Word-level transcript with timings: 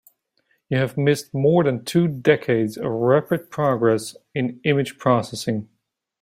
You 0.67 0.77
have 0.79 0.97
missed 0.97 1.31
more 1.31 1.63
than 1.63 1.85
two 1.85 2.07
decades 2.07 2.75
of 2.75 2.89
rapid 2.91 3.51
progress 3.51 4.17
in 4.33 4.59
image 4.63 4.97
processing. 4.97 5.69